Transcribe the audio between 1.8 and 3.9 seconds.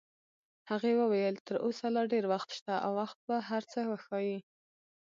لا ډېر وخت شته او وخت به هر څه